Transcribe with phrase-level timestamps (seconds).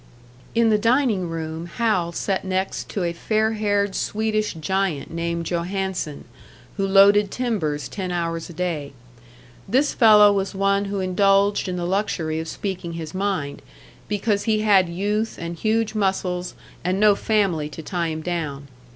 [0.55, 6.25] In the dining room Hal sat next to a fair haired Swedish giant named Johannson,
[6.77, 8.93] who loaded timbers ten hours a day.
[9.69, 13.61] This fellow was one who indulged in the luxury of speaking his mind,
[14.07, 18.69] because he had youth and huge muscles, and no family to tie him down.